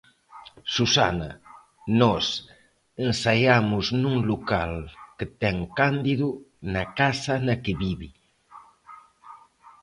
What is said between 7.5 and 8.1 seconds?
que vive.